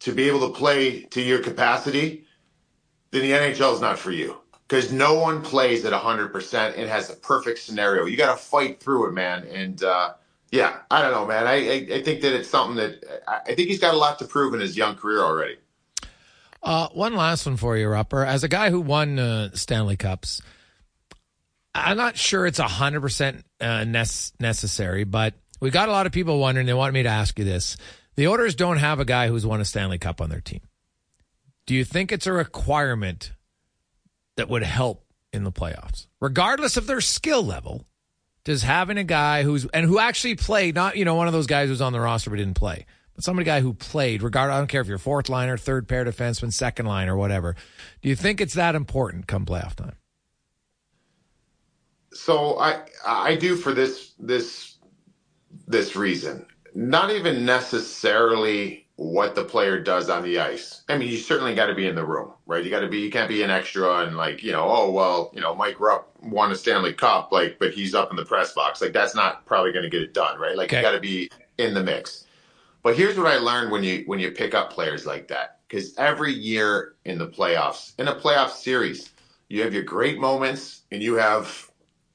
to 0.00 0.12
be 0.12 0.28
able 0.28 0.46
to 0.48 0.54
play 0.56 1.00
to 1.10 1.20
your 1.20 1.42
capacity, 1.42 2.26
then 3.10 3.22
the 3.22 3.32
NHL 3.32 3.74
is 3.74 3.80
not 3.80 3.98
for 3.98 4.12
you 4.12 4.36
because 4.68 4.92
no 4.92 5.14
one 5.14 5.42
plays 5.42 5.84
at 5.84 5.92
a 5.92 5.98
100% 5.98 6.78
and 6.78 6.88
has 6.88 7.10
a 7.10 7.16
perfect 7.16 7.58
scenario. 7.58 8.04
You 8.04 8.16
got 8.16 8.36
to 8.36 8.40
fight 8.40 8.78
through 8.78 9.08
it, 9.08 9.14
man. 9.14 9.48
And 9.48 9.82
uh, 9.82 10.12
yeah, 10.50 10.78
I 10.90 11.02
don't 11.02 11.12
know, 11.12 11.26
man. 11.26 11.46
I, 11.46 11.54
I, 11.54 11.88
I 11.96 12.02
think 12.02 12.22
that 12.22 12.34
it's 12.34 12.48
something 12.48 12.76
that 12.76 13.22
I 13.28 13.54
think 13.54 13.68
he's 13.68 13.80
got 13.80 13.94
a 13.94 13.98
lot 13.98 14.18
to 14.20 14.24
prove 14.24 14.54
in 14.54 14.60
his 14.60 14.76
young 14.76 14.96
career 14.96 15.20
already. 15.20 15.56
Uh, 16.62 16.88
one 16.88 17.14
last 17.14 17.46
one 17.46 17.56
for 17.56 17.76
you, 17.76 17.86
Rupper. 17.86 18.26
As 18.26 18.44
a 18.44 18.48
guy 18.48 18.70
who 18.70 18.80
won 18.80 19.18
uh, 19.18 19.50
Stanley 19.54 19.96
Cups, 19.96 20.42
I'm 21.74 21.96
not 21.96 22.16
sure 22.16 22.46
it's 22.46 22.58
100% 22.58 23.42
uh, 23.60 23.84
necessary, 23.84 25.04
but 25.04 25.34
we 25.60 25.70
got 25.70 25.88
a 25.88 25.92
lot 25.92 26.06
of 26.06 26.12
people 26.12 26.38
wondering. 26.38 26.66
They 26.66 26.74
want 26.74 26.94
me 26.94 27.04
to 27.04 27.08
ask 27.08 27.38
you 27.38 27.44
this. 27.44 27.76
The 28.16 28.26
Oilers 28.26 28.54
don't 28.54 28.78
have 28.78 28.98
a 28.98 29.04
guy 29.04 29.28
who's 29.28 29.46
won 29.46 29.60
a 29.60 29.64
Stanley 29.64 29.98
Cup 29.98 30.20
on 30.20 30.30
their 30.30 30.40
team. 30.40 30.62
Do 31.66 31.74
you 31.74 31.84
think 31.84 32.10
it's 32.10 32.26
a 32.26 32.32
requirement 32.32 33.32
that 34.36 34.48
would 34.48 34.62
help 34.62 35.04
in 35.32 35.44
the 35.44 35.52
playoffs, 35.52 36.06
regardless 36.20 36.76
of 36.76 36.86
their 36.86 37.00
skill 37.00 37.44
level? 37.44 37.86
Does 38.48 38.62
having 38.62 38.96
a 38.96 39.04
guy 39.04 39.42
who's 39.42 39.66
and 39.66 39.84
who 39.84 39.98
actually 39.98 40.34
played, 40.34 40.74
not 40.74 40.96
you 40.96 41.04
know 41.04 41.14
one 41.14 41.26
of 41.26 41.34
those 41.34 41.46
guys 41.46 41.68
who's 41.68 41.82
on 41.82 41.92
the 41.92 42.00
roster 42.00 42.30
but 42.30 42.36
didn't 42.36 42.54
play, 42.54 42.86
but 43.14 43.22
somebody 43.22 43.44
guy 43.44 43.60
who 43.60 43.74
played, 43.74 44.22
regard 44.22 44.50
I 44.50 44.56
don't 44.56 44.68
care 44.68 44.80
if 44.80 44.86
you're 44.86 44.96
fourth 44.96 45.28
liner, 45.28 45.58
third 45.58 45.86
pair 45.86 46.02
defenseman, 46.02 46.50
second 46.50 46.86
line, 46.86 47.10
or 47.10 47.16
whatever. 47.18 47.56
Do 48.00 48.08
you 48.08 48.16
think 48.16 48.40
it's 48.40 48.54
that 48.54 48.74
important 48.74 49.26
come 49.26 49.44
playoff 49.44 49.74
time? 49.74 49.96
So 52.14 52.58
I 52.58 52.86
I 53.06 53.36
do 53.36 53.54
for 53.54 53.74
this 53.74 54.14
this 54.18 54.78
this 55.66 55.94
reason. 55.94 56.46
Not 56.74 57.10
even 57.10 57.44
necessarily 57.44 58.87
what 58.98 59.36
the 59.36 59.44
player 59.44 59.80
does 59.80 60.10
on 60.10 60.24
the 60.24 60.40
ice. 60.40 60.82
I 60.88 60.98
mean, 60.98 61.08
you 61.08 61.18
certainly 61.18 61.54
got 61.54 61.66
to 61.66 61.74
be 61.74 61.86
in 61.86 61.94
the 61.94 62.04
room, 62.04 62.32
right? 62.46 62.64
You 62.64 62.68
got 62.68 62.80
to 62.80 62.88
be. 62.88 62.98
You 62.98 63.12
can't 63.12 63.28
be 63.28 63.44
an 63.44 63.50
extra 63.50 64.00
and 64.00 64.16
like 64.16 64.42
you 64.42 64.50
know, 64.50 64.68
oh 64.68 64.90
well, 64.90 65.30
you 65.32 65.40
know, 65.40 65.54
Mike 65.54 65.78
Rupp 65.78 66.10
won 66.20 66.50
a 66.50 66.56
Stanley 66.56 66.92
Cup, 66.92 67.30
like, 67.30 67.60
but 67.60 67.72
he's 67.72 67.94
up 67.94 68.10
in 68.10 68.16
the 68.16 68.24
press 68.24 68.52
box. 68.52 68.82
Like 68.82 68.92
that's 68.92 69.14
not 69.14 69.46
probably 69.46 69.70
going 69.70 69.84
to 69.84 69.88
get 69.88 70.02
it 70.02 70.14
done, 70.14 70.36
right? 70.40 70.56
Like 70.56 70.70
okay. 70.70 70.78
you 70.78 70.82
got 70.82 70.92
to 70.92 71.00
be 71.00 71.30
in 71.58 71.74
the 71.74 71.82
mix. 71.82 72.24
But 72.82 72.96
here's 72.96 73.16
what 73.16 73.28
I 73.28 73.38
learned 73.38 73.70
when 73.70 73.84
you 73.84 74.02
when 74.06 74.18
you 74.18 74.32
pick 74.32 74.52
up 74.52 74.72
players 74.72 75.06
like 75.06 75.28
that, 75.28 75.60
because 75.68 75.96
every 75.96 76.32
year 76.32 76.96
in 77.04 77.18
the 77.18 77.28
playoffs, 77.28 77.92
in 78.00 78.08
a 78.08 78.16
playoff 78.16 78.50
series, 78.50 79.10
you 79.48 79.62
have 79.62 79.72
your 79.72 79.84
great 79.84 80.18
moments 80.18 80.82
and 80.90 81.00
you 81.00 81.14
have 81.14 81.67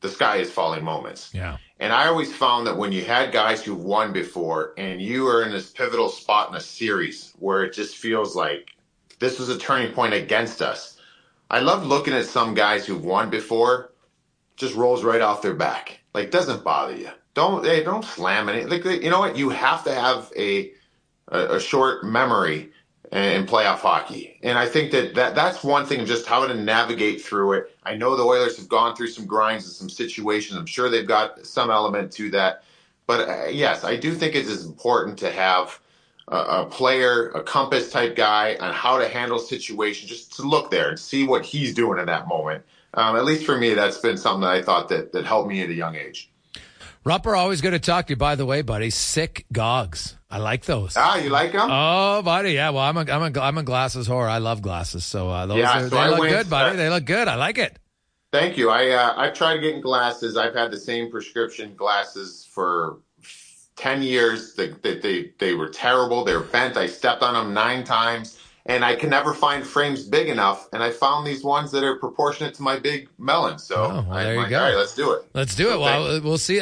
the 0.04 0.10
sky 0.10 0.36
is 0.36 0.52
falling 0.52 0.84
moments. 0.84 1.32
Yeah. 1.34 1.58
And 1.80 1.94
I 1.94 2.08
always 2.08 2.32
found 2.36 2.68
that 2.68 2.78
when 2.78 2.92
you 2.92 3.06
had 3.06 3.32
guys 3.32 3.64
who've 3.64 3.82
won 3.82 4.12
before 4.12 4.74
and 4.78 5.02
you 5.02 5.28
are 5.28 5.44
in 5.44 5.52
this 5.52 5.72
pivotal 5.72 6.10
spot 6.10 6.50
in 6.50 6.56
a 6.56 6.60
series 6.60 7.34
where 7.40 7.64
it 7.64 7.74
just 7.74 7.96
feels 7.96 8.36
like 8.36 8.72
this 9.20 9.40
was 9.40 9.48
a 9.48 9.58
turning 9.58 9.94
point 9.94 10.14
against 10.14 10.62
us. 10.62 11.00
I 11.50 11.62
love 11.62 11.88
looking 11.88 12.14
at 12.14 12.26
some 12.26 12.54
guys 12.54 12.86
who've 12.86 13.04
won 13.04 13.30
before, 13.30 13.94
just 14.58 14.76
rolls 14.76 15.06
right 15.06 15.22
off 15.22 15.42
their 15.42 15.54
back. 15.54 16.02
Like 16.14 16.32
doesn't 16.32 16.66
bother 16.66 16.98
you. 16.98 17.10
Don't 17.34 17.64
they 17.64 17.82
don't 17.82 18.04
slam 18.04 18.50
it. 18.50 18.70
Like 18.70 18.84
you 18.84 19.10
know 19.10 19.20
what? 19.20 19.38
You 19.38 19.50
have 19.50 19.86
to 19.86 19.94
have 19.94 20.32
a 20.38 20.74
a, 21.30 21.56
a 21.56 21.60
short 21.62 22.04
memory 22.04 22.72
in 23.14 23.46
playoff 23.46 23.78
hockey. 23.78 24.40
And 24.42 24.58
I 24.58 24.66
think 24.66 24.92
that, 24.92 25.14
that 25.14 25.36
that's 25.36 25.64
one 25.64 25.86
thing, 25.86 26.02
of 26.02 26.08
just 26.08 26.26
how 26.26 26.48
to 26.48 26.54
navigate 26.54 27.22
through 27.22 27.54
it. 27.54 27.78
I 27.84 27.96
know 27.96 28.16
the 28.16 28.24
Oilers 28.24 28.58
have 28.58 28.68
gone 28.68 28.96
through 28.96 29.10
some 29.10 29.28
grinds 29.28 29.66
and 29.66 29.74
some 29.74 29.90
situations. 29.90 30.58
I'm 30.58 30.66
sure 30.66 30.90
they've 30.90 31.08
got 31.08 31.46
some 31.46 31.70
element 31.70 32.12
to 32.14 32.32
that. 32.32 32.64
But 33.06 33.30
uh, 33.30 33.46
yes, 33.50 33.84
I 33.84 33.98
do 33.98 34.16
think 34.16 34.34
it 34.34 34.48
is 34.48 34.66
important 34.66 35.20
to 35.20 35.32
have 35.32 35.80
a, 36.28 36.38
a, 36.38 36.66
player, 36.66 37.30
a 37.30 37.44
compass 37.44 37.92
type 37.92 38.16
guy 38.16 38.56
on 38.60 38.74
how 38.74 38.98
to 38.98 39.08
handle 39.08 39.38
situations, 39.38 40.10
just 40.10 40.36
to 40.38 40.42
look 40.42 40.72
there 40.72 40.90
and 40.90 41.00
see 41.00 41.28
what 41.28 41.46
he's 41.46 41.74
doing 41.74 42.00
in 42.00 42.08
that 42.08 42.28
moment. 42.28 42.64
Um, 42.96 43.16
at 43.16 43.26
least 43.26 43.46
for 43.46 43.58
me, 43.58 43.76
that's 43.76 43.98
been 43.98 44.18
something 44.18 44.42
that 44.42 44.52
I 44.52 44.62
thought 44.64 44.90
that, 44.90 45.12
that 45.12 45.26
helped 45.26 45.50
me 45.50 45.62
at 45.62 45.70
a 45.70 45.74
young 45.74 45.96
age. 45.96 46.32
Rupper, 47.06 47.38
always 47.38 47.60
good 47.60 47.72
to 47.72 47.80
talk 47.80 48.08
to 48.08 48.14
you. 48.14 48.18
By 48.18 48.36
the 48.36 48.46
way, 48.46 48.62
buddy, 48.62 48.90
sick 48.90 49.46
gogs. 49.52 50.18
I 50.30 50.38
like 50.38 50.64
those. 50.64 50.96
Ah, 50.96 51.18
you 51.18 51.30
like 51.30 51.52
them? 51.52 51.68
Oh, 51.70 52.22
buddy, 52.22 52.54
yeah. 52.54 52.70
Well, 52.70 52.84
I'm 52.84 52.96
a 52.96 53.02
I'm 53.02 53.36
a 53.36 53.40
I'm 53.42 53.58
a 53.58 53.64
glasses 53.64 54.08
whore. 54.08 54.30
I 54.30 54.38
love 54.38 54.62
glasses, 54.62 55.06
so 55.06 55.30
uh, 55.30 55.46
those 55.46 55.58
yeah, 55.58 55.80
are, 55.80 55.82
so 55.82 55.90
they 55.90 55.98
I 55.98 56.10
look 56.10 56.20
went, 56.20 56.32
good, 56.32 56.50
buddy. 56.50 56.72
Uh, 56.72 56.78
they 56.78 56.90
look 56.90 57.06
good. 57.06 57.28
I 57.28 57.36
like 57.36 57.58
it. 57.58 57.78
Thank 58.32 58.58
you. 58.58 58.70
I 58.70 58.90
uh, 58.92 59.14
I've 59.18 59.34
tried 59.34 59.58
getting 59.58 59.82
glasses. 59.82 60.38
I've 60.38 60.56
had 60.56 60.72
the 60.72 60.80
same 60.80 61.12
prescription 61.12 61.76
glasses 61.76 62.48
for 62.50 63.00
ten 63.76 64.02
years. 64.02 64.56
They, 64.56 64.70
they 64.70 65.34
they 65.40 65.56
were 65.56 65.70
terrible. 65.70 66.24
They 66.24 66.36
were 66.36 66.44
bent. 66.44 66.78
I 66.78 66.88
stepped 66.88 67.22
on 67.22 67.34
them 67.34 67.54
nine 67.54 67.84
times 67.84 68.40
and 68.66 68.86
I 68.86 68.96
can 68.96 69.10
never 69.10 69.34
find 69.34 69.66
frames 69.66 70.04
big 70.04 70.30
enough. 70.30 70.70
And 70.72 70.82
I 70.82 70.92
found 70.92 71.28
these 71.28 71.44
ones 71.44 71.72
that 71.72 71.84
are 71.84 71.98
proportionate 71.98 72.54
to 72.56 72.62
my 72.62 72.80
big 72.80 73.10
melon. 73.18 73.60
So 73.60 73.76
oh, 73.76 74.06
well, 74.08 74.24
there 74.24 74.36
you 74.36 74.50
go. 74.50 74.58
All 74.58 74.70
right, 74.70 74.78
let's 74.78 74.96
do 74.96 75.12
it. 75.12 75.26
Let's 75.34 75.56
do 75.56 75.74
it. 75.74 75.80
Well, 75.80 76.22
we'll 76.22 76.38
see. 76.38 76.62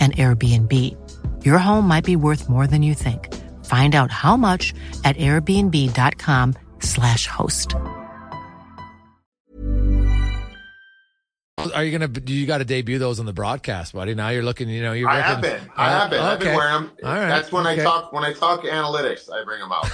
an 0.00 0.12
Airbnb. 0.12 0.74
Your 1.44 1.58
home 1.58 1.88
might 1.88 2.04
be 2.04 2.14
worth 2.14 2.48
more 2.48 2.66
than 2.66 2.82
you 2.82 2.94
think. 2.94 3.34
Find 3.64 3.94
out 3.94 4.12
how 4.12 4.36
much 4.36 4.74
at 5.04 5.16
airbnb.com/slash 5.16 7.26
host. 7.26 7.74
Are 11.74 11.84
you 11.84 11.92
gonna? 11.92 12.08
Do 12.08 12.32
you 12.32 12.46
got 12.46 12.58
to 12.58 12.64
debut 12.64 12.98
those 12.98 13.18
on 13.18 13.26
the 13.26 13.32
broadcast, 13.32 13.92
buddy? 13.92 14.14
Now 14.14 14.28
you're 14.28 14.44
looking. 14.44 14.68
You 14.68 14.82
know, 14.82 14.92
you're. 14.92 15.08
I 15.08 15.16
looking, 15.16 15.30
have 15.30 15.42
been. 15.42 15.60
I 15.76 15.88
uh, 15.88 16.00
have 16.00 16.10
been. 16.10 16.20
Okay. 16.20 16.28
I've 16.28 16.38
been 16.38 16.56
wearing 16.56 16.82
them. 16.82 16.92
All 17.04 17.10
right. 17.10 17.28
That's 17.28 17.50
when 17.50 17.66
okay. 17.66 17.80
I 17.80 17.84
talk. 17.84 18.12
When 18.12 18.24
I 18.24 18.32
talk 18.32 18.62
analytics, 18.62 19.28
I 19.32 19.42
bring 19.44 19.60
them 19.60 19.72
out. 19.72 19.90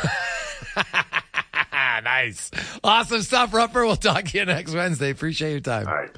nice, 2.05 2.51
awesome 2.83 3.23
stuff, 3.23 3.53
Rupper. 3.53 3.87
We'll 3.87 3.97
talk 3.97 4.27
to 4.27 4.39
you 4.39 4.45
next 4.45 4.75
Wednesday. 4.75 5.11
Appreciate 5.11 5.53
your 5.53 5.61
time. 5.61 5.89
All 5.89 5.95
right. 5.95 6.11